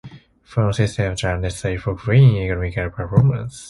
Fan 0.43 0.73
systems 0.73 1.23
are 1.23 1.37
necessary 1.37 1.77
for 1.77 1.95
clean, 1.95 2.37
economical 2.41 2.89
performance. 2.89 3.59